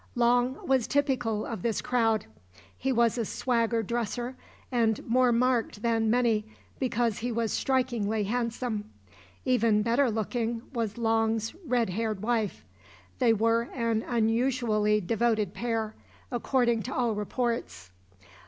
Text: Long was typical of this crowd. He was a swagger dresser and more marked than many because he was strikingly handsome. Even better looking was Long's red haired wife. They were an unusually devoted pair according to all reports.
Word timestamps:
Long 0.15 0.65
was 0.67 0.87
typical 0.87 1.45
of 1.45 1.61
this 1.61 1.79
crowd. 1.79 2.25
He 2.75 2.91
was 2.91 3.19
a 3.19 3.23
swagger 3.23 3.83
dresser 3.83 4.35
and 4.71 5.05
more 5.05 5.31
marked 5.31 5.83
than 5.83 6.09
many 6.09 6.43
because 6.79 7.19
he 7.19 7.31
was 7.31 7.53
strikingly 7.53 8.23
handsome. 8.23 8.89
Even 9.45 9.83
better 9.83 10.09
looking 10.09 10.63
was 10.73 10.97
Long's 10.97 11.53
red 11.67 11.91
haired 11.91 12.23
wife. 12.23 12.65
They 13.19 13.31
were 13.31 13.69
an 13.75 14.03
unusually 14.07 15.01
devoted 15.01 15.53
pair 15.53 15.93
according 16.31 16.81
to 16.81 16.95
all 16.95 17.13
reports. 17.13 17.91